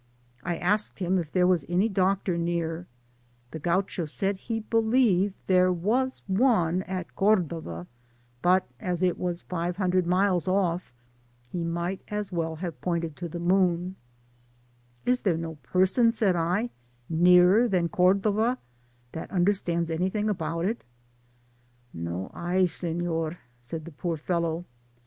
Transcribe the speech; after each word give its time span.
1 0.41 0.55
asked 0.55 0.97
him 0.97 1.19
if 1.19 1.31
there 1.31 1.45
was 1.45 1.63
any 1.69 1.87
doctor 1.87 2.35
near; 2.35 2.87
the 3.51 3.59
Gau« 3.59 3.83
cho 3.83 4.05
said 4.05 4.35
he 4.37 4.61
believed 4.61 5.35
there 5.45 5.71
was 5.71 6.23
one 6.25 6.81
at 6.89 7.15
Cordova, 7.15 7.85
but 8.41 8.65
as 8.79 9.03
it 9.03 9.19
was 9.19 9.43
five 9.43 9.77
hundred 9.77 10.07
miles 10.07 10.47
off, 10.47 10.91
he 11.51 11.63
might 11.63 12.01
as 12.07 12.31
well 12.31 12.55
have 12.55 12.81
pointed 12.81 13.15
to 13.17 13.29
the 13.29 13.37
moon^ 13.37 13.93
Is 15.05 15.21
there 15.21 15.37
no 15.37 15.59
pcrsonj'' 15.71 16.13
said 16.15 16.35
I, 16.35 16.63
^' 16.63 16.69
nearer 17.07 17.67
than 17.67 17.87
Cordova, 17.87 18.57
that 19.11 19.29
understimds 19.29 19.91
anything 19.91 20.29
about 20.29 20.65
it 20.65 20.79
P*" 21.91 21.99
"No 21.99 22.31
hay, 22.33 22.63
Sefior," 22.63 23.37
said 23.61 23.85
the 23.85 23.91
poor 23.91 24.17
feUow. 24.17 24.65